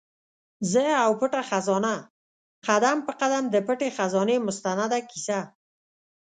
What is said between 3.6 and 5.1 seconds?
پټي خزانې مستنده